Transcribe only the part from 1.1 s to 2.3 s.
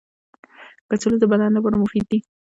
د بدن لپاره مفید دي